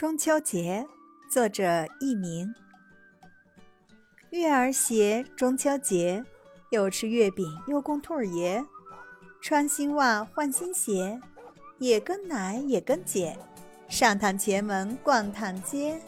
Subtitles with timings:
[0.00, 0.86] 中秋节，
[1.30, 2.54] 作者佚名。
[4.30, 6.24] 月儿斜中秋节，
[6.70, 8.64] 又吃月饼又供兔儿爷，
[9.42, 11.20] 穿新袜换新鞋，
[11.76, 13.36] 也跟奶也跟姐，
[13.90, 16.00] 上趟前门逛趟街。